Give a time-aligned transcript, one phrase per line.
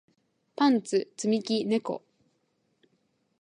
[0.55, 2.01] パンツ積み木猫